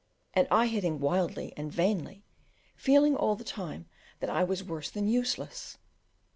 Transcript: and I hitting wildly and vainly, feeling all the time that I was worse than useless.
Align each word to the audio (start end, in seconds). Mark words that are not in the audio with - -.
and 0.33 0.47
I 0.49 0.65
hitting 0.65 0.99
wildly 0.99 1.53
and 1.55 1.71
vainly, 1.71 2.25
feeling 2.75 3.15
all 3.15 3.35
the 3.35 3.43
time 3.43 3.85
that 4.19 4.31
I 4.31 4.43
was 4.43 4.63
worse 4.63 4.89
than 4.89 5.07
useless. 5.07 5.77